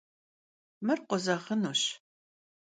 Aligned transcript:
Mır 0.85 0.99
khozeğınuş. 1.07 1.81